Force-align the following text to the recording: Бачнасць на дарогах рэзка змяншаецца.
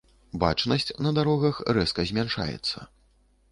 Бачнасць 0.43 0.89
на 1.07 1.11
дарогах 1.19 1.61
рэзка 1.79 2.09
змяншаецца. 2.13 2.77